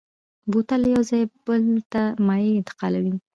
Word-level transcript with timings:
بوتل 0.51 0.79
له 0.83 0.87
یو 0.95 1.01
ځایه 1.09 1.27
بل 1.45 1.63
ته 1.91 2.01
مایع 2.27 2.51
انتقالوي. 2.59 3.15